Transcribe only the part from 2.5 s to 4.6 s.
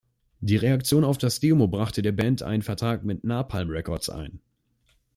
Vertrag mit Napalm Records ein.